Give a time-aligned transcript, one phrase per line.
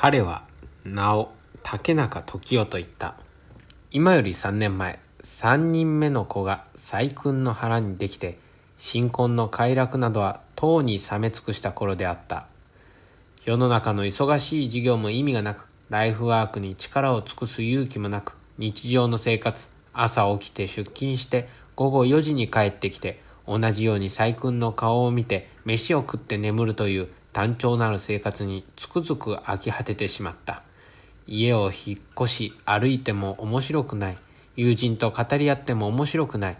[0.00, 0.44] 彼は
[0.84, 1.32] 名を
[1.64, 3.16] 竹中時代と言った。
[3.90, 8.38] 今より3年前3人目の子が細君の腹にできて
[8.76, 12.46] 新婚の快楽などはとうに冷め尽くした頃であった。
[13.44, 27.08] 世の中の忙しい授業も意味がなくライフワークに力を尽くす勇気もなく日常の生活朝起きて出勤して午後4時に帰ってきて同じように細君の顔を見て飯を食って眠るという
[27.38, 30.64] 単調なる生活につくづく飽き果ててしまった。
[31.28, 34.16] 家を引っ越し歩いても面白くない。
[34.56, 36.56] 友人と語り合っても面白くない。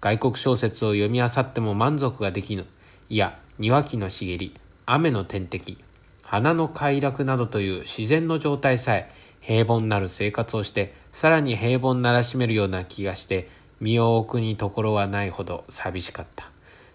[0.00, 2.64] 外国小説を読み漁っても満足ができぬ。
[3.08, 4.54] いや、庭木の茂り、
[4.86, 5.78] 雨の天敵、
[6.22, 9.10] 花の快楽などという自然の状態さえ
[9.40, 13.48] 平凡なる生活をしてさらに平凡ならしめるような気がして
[13.80, 16.52] 身を置くにところはないほど寂しかった。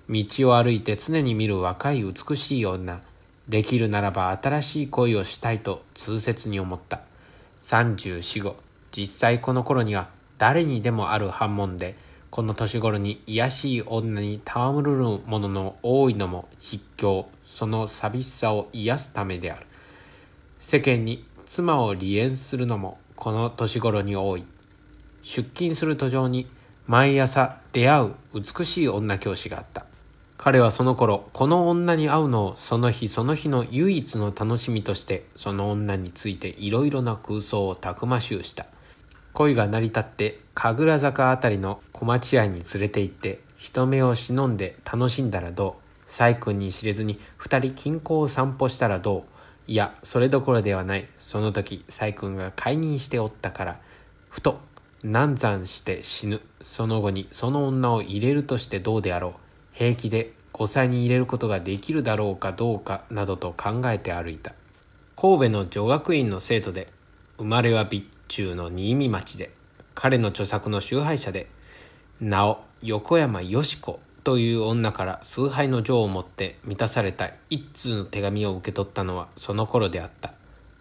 [0.07, 3.01] 道を歩いて常に見る若い美しい女、
[3.47, 7.01] できるならば新しい恋をしたいと痛切に思った。
[7.59, 8.55] 34後、
[8.91, 11.95] 実際この頃には誰にでもある反問で、
[12.31, 19.65] この年頃に癒しい女に戯るるものの多いのも筆境、その寂しさを癒すためである。
[20.59, 24.43] 世間に妻を離縁するのもこの年頃に多い。
[25.21, 26.47] 出勤する途上に
[26.87, 29.85] 毎朝出会う美しい女教師があった。
[30.45, 38.67] 彼はその頃、この女に会うのをその日その日の唯一の楽しみとして、その女についていろいろな空想をたくましゅうした。
[39.33, 46.11] 恋が成り立って、神楽坂あたりの小町屋に連れて行って、人目を忍んで楽しんだらどう？
[46.11, 49.25] 細君に知れずに二人近郊を散歩したらど
[49.67, 49.71] う？
[49.71, 51.07] いや、それどころではない。
[51.17, 53.79] その時、細君が解任しておったから、
[54.29, 54.59] ふと、
[55.01, 56.41] 難産して死ぬ。
[56.61, 59.33] その後にその女を入れるとしてどうであろう？
[59.75, 64.53] 平気で5歳に入れることができるだろうかどうかなどと考えて歩いた。
[65.17, 66.87] 神戸の女学院の生徒で
[67.37, 69.51] 生まれは備中の新見町で
[69.93, 71.49] 彼の著作の崇拝者で
[72.21, 80.33] なお横山よし子という女から崇拝の情を持って満たされた一通の手紙を受け取ったのはその頃であった。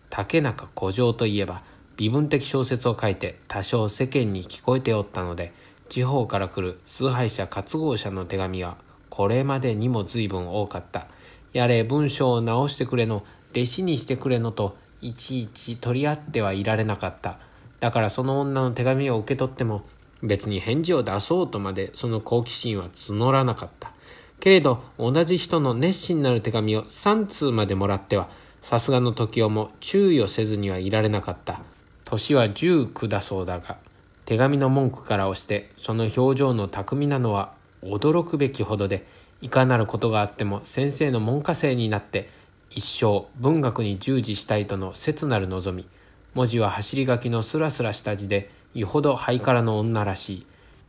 [0.08, 1.64] 竹中古城といえば
[1.96, 5.52] 微分的小説を書いて多少世間に聞こえておったので
[5.88, 8.76] 地方から来る崇拝者活合者の手紙は
[9.14, 11.06] これまでにも随分多かった。
[11.52, 17.38] やれ文章を直してくれの、弟子にしてくれのと、いちいち取り合ってはいられなかった。
[17.78, 19.84] だからその女の手紙を受け取っても、
[20.24, 23.92] 別に返事を出そうとまでその好奇心は募らなかった。
[24.40, 28.28] けれど、同じ人の熱心なる手紙を3通までもらっては、
[28.62, 31.60] さすがの時をも注意をせずにはいられなかった。
[32.04, 33.76] 年は19だそうだが、
[34.24, 37.53] 手紙の文句から押して、その表情の巧みなのは
[37.84, 39.06] 驚くべきほどで
[39.40, 42.28] いかなることがあっても先生の門下生になって
[42.70, 45.86] 一生文学に従事したいとの切なる望み
[46.34, 50.46] 文字は走り書きのスラスラした字でよほどハイカラの女らしい。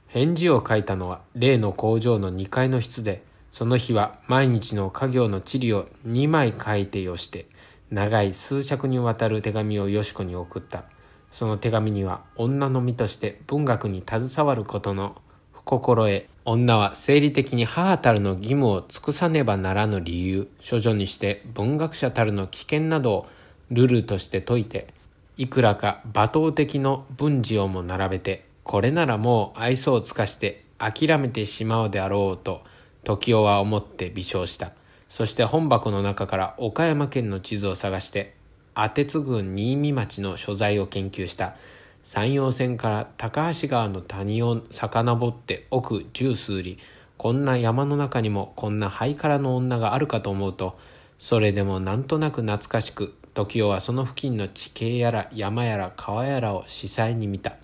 [0.07, 7.47] 返事を書いたのは例の工場の2階の室でその日は毎日の家業の地理を2枚書いてよして
[7.91, 10.85] 長い数尺にわたる手紙をよし子に送った
[11.31, 14.63] その手紙には女の身として文学に携わる。
[14.63, 15.22] ことの
[15.66, 23.28] 心得女は生理的に母たるの義務を尽くさねばならぬ理由処女にして文学者たるの危険などを
[23.72, 24.94] ルルとして説いて
[25.38, 32.62] いくらか罵倒的の文字をも並べてこれならもう愛想を尽かして諦めてしまうであろうと
[33.04, 34.72] 時雄は思って微笑した
[35.09, 38.36] そして本箱の中から岡山県の地図を探して
[38.75, 41.56] 阿鉄郡新見町の所在を研究した。
[42.06, 46.78] 山陽線から高橋川の谷を遡って奥十数里
[47.18, 50.78] こんな山の中にもこんなハイカラの女があるかと思うと
[51.18, 57.58] それでもなんとなく懐かしく時雄はその付近の地形やら山やら川やらを視細に見た。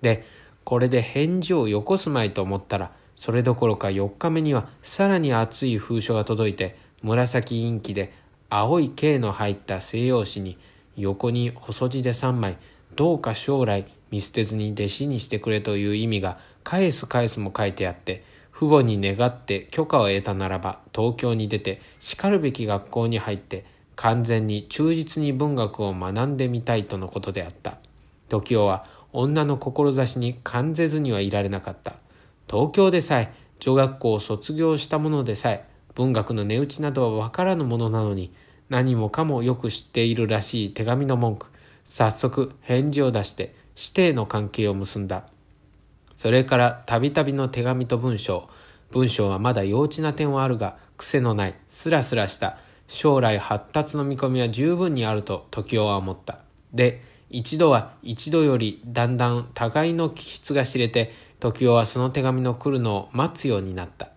[0.00, 0.26] で
[0.64, 8.14] これで返事をよこすまいと思ったらそれどころか4日目にはさらに熱い封書が届いて紫インキで
[8.48, 10.58] 青い径の入った西洋紙に
[10.96, 12.56] 横に細字で3枚
[12.94, 18.24] どうか将来見捨てずに弟子にしてくれという意味が返す返すも書いてあって
[18.54, 23.64] 父母に願って許可を得たならば東京に出てしかるべき学校に入って
[23.96, 27.78] 完全に忠実に文学を学んでみたいとのことであった。
[28.28, 31.96] 時雄は女の志に感ぜずにはいられなかった。
[32.48, 35.64] 東京でさえ女学校を卒業したものでさえ
[35.94, 38.32] 文学の値打ちなどは分からぬものなのに
[38.70, 41.48] 何もかもよく知っているらしい手紙の文句。
[41.84, 45.24] 早速返事を出して指定の関係を結んだ。
[46.16, 48.48] それからたびたびの手紙と文章。
[48.90, 56.38] 文章はまだ幼稚な点はあるが、癖のない、スラスラした、将来発達の見込みは十分にあると時雄は思った。
[56.72, 64.10] で、一度は一度よりだんだん互いの気質が知れて、時雄はその手紙の来るのを待つようになった。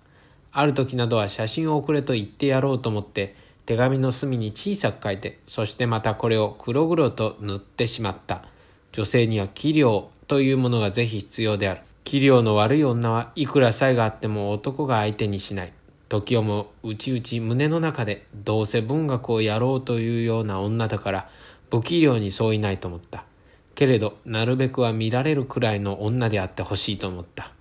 [0.51, 3.35] ある時などは写真を送れと言ってやろうと思って、
[3.65, 8.43] 手紙の隅に小さく書いて、そしてまたこれを黒々と塗ってしまった。
[8.91, 11.81] 女性には器量というものがぜひ必要である。
[12.03, 15.73] 器量の悪い女はいくら才があっても男が相手にしない。
[16.07, 21.29] 時をも内々胸の中でどうせ文学をやろうというような女だから
[21.71, 23.25] 不器量にそういないと思った。
[23.73, 27.51] けれどなるべくは見られるくらいの女であってほしいと思った。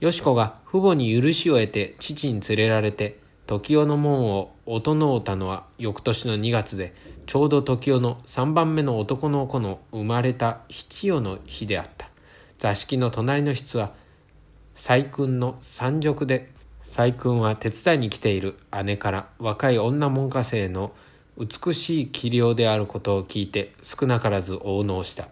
[0.00, 6.94] よし子が父母に許しを得て父に連れられて時代の門を音のうたのは翌年の2月で
[7.26, 12.08] ちょうど時代の3番目の男の子の生まれた七夜の日であった。
[12.62, 13.92] 座敷の隣の室は
[14.76, 20.92] 細君の三辱で細君は手伝いに来ている姉から若い女門下生の
[21.36, 25.28] 美しい器量であることを聞いて少なからず応納した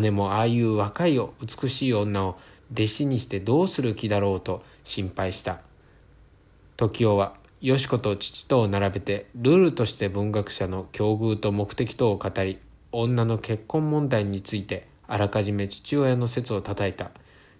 [0.00, 2.38] 姉もああいう若い美しい女を
[2.72, 5.60] 弟子にしてどうする気だろうと心配した
[6.76, 7.34] 時雄は
[7.66, 12.60] よし子と父とを並べてルールとして文学者の境遇と目的とを語り
[12.92, 17.10] 女の結婚問題についてあらかじめ父親の説をたたいた。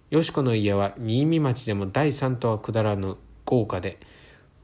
[0.09, 3.99] よし子の家は新見町でも第三とは下らぬ豪華で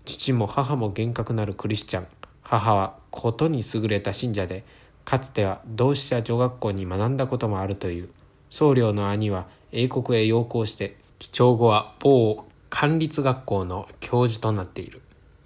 [0.05, 2.07] 父も母も厳格なるクリスチャン。
[2.41, 4.63] 母はことに優れた信者で
[5.03, 8.07] かつては同志社女学校に学んだこともあるという。
[8.49, 15.01] 僧侶の兄は英国へ洋行して帰郷後は某官立学校の教授となっている。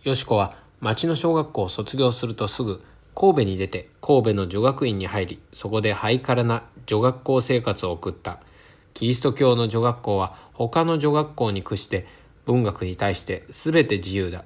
[0.08, 2.82] よし子は町の小学校を卒業するとすぐ
[3.14, 8.40] 神戸に出て神戸の女学院に入りそこでハイカラな女学校生活を送った。
[8.94, 12.08] キリスト教の女学校は他の女学校に屈して
[12.46, 14.46] 文学に対して全て自由だ。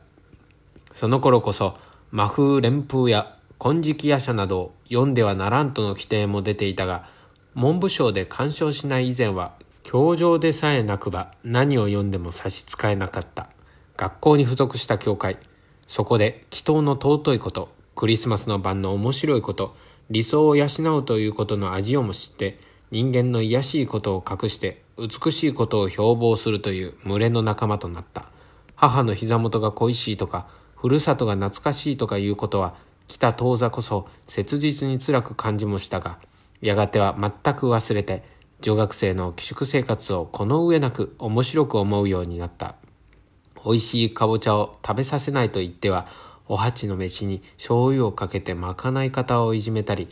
[0.95, 1.77] その頃こそ
[2.09, 7.07] 魔風連風や金色夜叉などを読んではならんとの規定も出ていたが
[7.53, 9.53] 文部省で干渉しない以前は
[9.83, 13.49] 教場でさえなくば何を読んでも差し支えなかった。
[13.95, 15.37] 学校に付属した教会
[15.91, 17.67] そこで祈祷の尊いこと
[17.97, 19.75] クリスマスの晩の面白いこと
[20.09, 20.67] 理想を養
[20.97, 22.61] うということの味をも知って
[22.91, 28.29] 人間の卑しいことを隠して美しいことを標榜するという群れの仲間となった。
[28.73, 30.47] 母の膝元が恋しいとか
[30.77, 32.73] ふるさとが懐かしいとかいうことは
[33.09, 36.19] 来た当座こそ切実に辛く感じもしたが
[36.61, 38.23] やがては全く忘れて
[38.61, 42.75] 女学生の寄宿生活をこの上なく面白く思うようになった。
[43.65, 46.07] 美味しいかぼちゃを食べさせないと言っては
[46.47, 50.09] お鉢の飯に醤油をかけてまかない方をいじめたり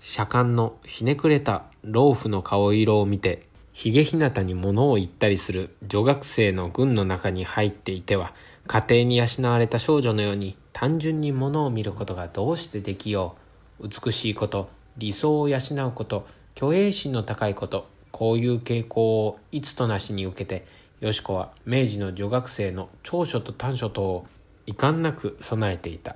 [0.00, 8.32] 車間のひねくれた老婦の顔色を見てひげひなたに物を言ったりする女学生の軍の中に入っていては
[8.66, 13.36] 家庭に養われた少女のように単純に物を見ることがどうしてできよ
[13.80, 16.26] う美しいこと理想を養うこと
[16.58, 20.66] 虚栄心の高いことこういう傾向をいつとなしに受けて
[21.02, 24.26] よし子は明治の女学生の長所と短所とを
[24.66, 26.14] 遺憾なく備えていた。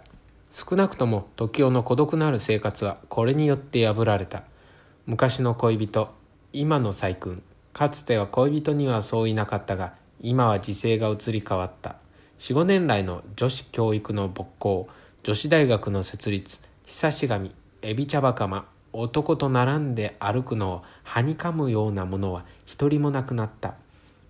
[0.53, 4.45] 少なくとも時代の孤独なる生活はこれによって破られた。
[5.05, 6.15] 昔の恋人
[6.53, 7.43] 今の細君
[7.73, 11.97] かつては恋人にはそういなかったが今は時勢が移り変わった。
[12.39, 14.87] 45年来の女子教育の勃興
[15.25, 17.53] 女子大学の設立久し神
[17.83, 23.75] エビ茶バカマ男と並んで歩くのをはにかむようなものは一人もなくなった。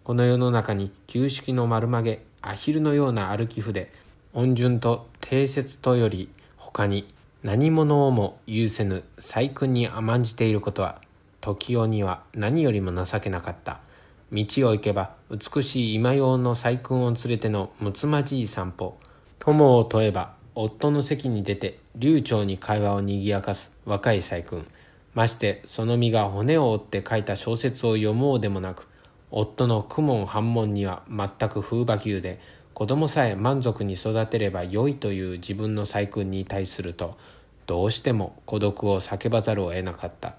[0.06, 3.90] この世の中に旧式の丸曲げアヒルのような歩き筆
[4.34, 11.00] 温順と定説とより他に何者をも有せぬ細君に甘んじていることは
[11.40, 13.80] 時代には何よりも情けなかった。
[14.30, 18.96] 道を行けば美しい今用の細君を連れてのむつまじい散歩。
[19.40, 24.64] 友を問えば夫の席に出て流暢に会話をにぎやかす若い細君。
[25.14, 28.86] ましてその身が骨を折って書いた小説を読もうでもなく
[29.30, 32.40] 夫の公文反問には全く風馬球で
[32.74, 37.16] 子供さえ満足に育てれば良いという自分の細君に対すると
[37.66, 40.36] どうしても孤独を叫ばざるを得なかった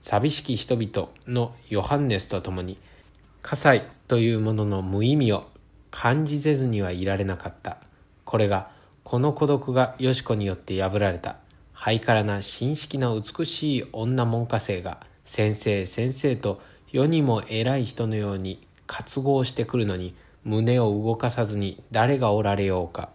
[0.00, 2.78] 寂しき人々のヨハンネスと共に
[3.42, 5.46] 火災というものの無意味を
[5.90, 7.78] 感じせずにはいられなかった
[8.24, 8.70] これが
[9.04, 11.36] この孤独がよし子によって破られた。
[11.76, 16.60] ハイカラな新式な美しい女門下生が先生先生と
[16.92, 20.14] 世にも偉い人のように渇望してくるのに
[20.44, 23.10] 胸を動かさずに誰がおられようか。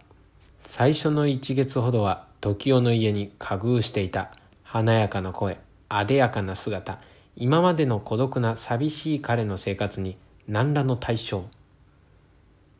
[0.60, 6.98] 最初の一月ほどは時代の家に家遇していた華やかな声、あでやかな姿、
[7.36, 11.44] 今までの孤独な寂しい彼の生活に何らの対象。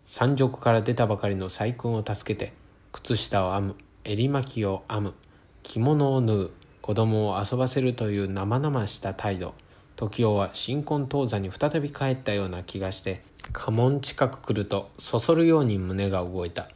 [0.06, 2.52] 山賊から出たばかりの細君を助けて
[2.92, 3.76] 靴下を編む。
[4.04, 5.14] 襟巻きを編む。
[5.62, 6.50] 着物を縫う。
[6.82, 9.54] 子供を遊ばせるという生々した態度。
[10.02, 16.68] 時男は新婚当座に再び帰ったような気がして家門近く来るとそそるように胸が動いた。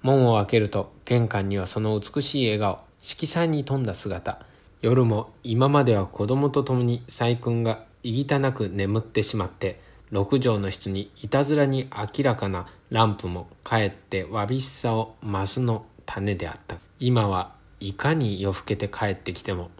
[0.00, 4.40] 門を開けると玄関にはその美しい笑顔色彩に富んだ姿。
[4.80, 9.78] 夜も今までは子供と共に細君がいぎたなく眠ってしまって
[10.10, 16.78] 六畳の室にいたずらに明らかなランプもかえってわびしさを増すの種であった。
[16.98, 19.70] 今はいかに夜更けて帰ってきても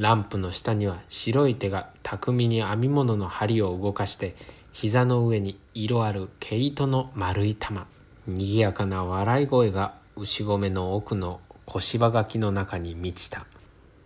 [0.00, 4.34] ランプの下には白い手が巧みに編み物の針を動かして
[4.72, 7.86] 膝の上に色ある毛糸の丸い玉
[8.26, 13.44] 賑やかな笑い声が牛込の奥の小芝垣の中に満ちた。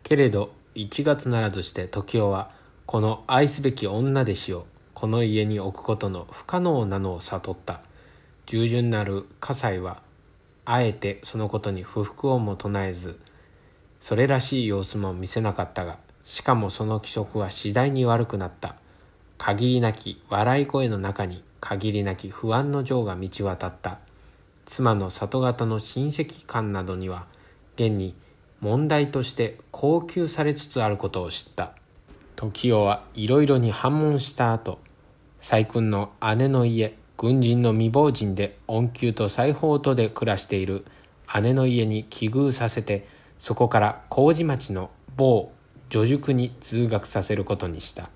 [0.02, 2.50] けれど1月ならずして時男は
[2.86, 7.82] この愛すべき女弟子をこの家に置くことの不可能なのを悟った。
[8.46, 10.02] 従順なる葛西は
[10.64, 13.20] あえてそのことに不服をも唱えず
[14.04, 18.76] それらしい様子も見せなかったがしかもその気色は次第に悪くなった。
[19.38, 24.00] 限りなき笑い声の中に限りなき不安の情が満ち渡った。
[24.66, 27.24] 妻の里方の親戚間などには
[27.76, 28.14] 現に
[28.60, 31.72] 問題として高級されつつあることを知った。
[32.36, 34.80] 時男はいろいろに反問した後
[35.40, 40.84] 細君の姉の家軍人の未亡人で恩給と裁縫とで暮らしている
[41.40, 43.13] 姉の家に寄遇させて
[43.44, 45.52] そこから麹町の某
[45.90, 48.08] 女塾に通学させることにした。